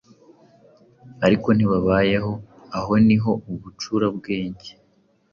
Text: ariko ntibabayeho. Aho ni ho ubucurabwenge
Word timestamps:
ariko 1.25 1.47
ntibabayeho. 1.53 2.33
Aho 2.77 2.91
ni 3.05 3.17
ho 3.23 3.31
ubucurabwenge 3.51 4.69